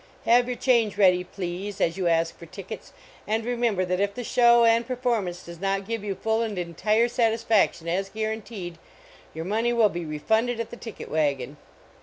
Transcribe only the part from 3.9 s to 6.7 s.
if the show and performance does not give you full and